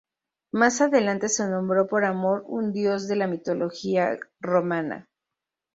[0.51, 5.05] Más adelante se nombró por Amor, un dios de la mitología romana.